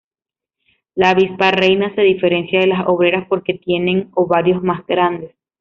[0.95, 5.35] La avispa reina se diferencia de las obreras porque tienen ovarios más grandes.